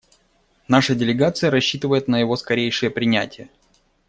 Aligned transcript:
Наша 0.67 0.95
делегация 0.95 1.51
рассчитывает 1.51 2.07
на 2.07 2.17
его 2.19 2.35
скорейшее 2.35 2.89
принятие. 2.89 3.49